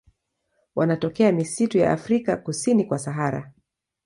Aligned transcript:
Wanatokea 0.75 1.31
misitu 1.31 1.77
ya 1.77 1.91
Afrika 1.91 2.37
kusini 2.37 2.83
kwa 2.85 2.99
Sahara. 2.99 3.51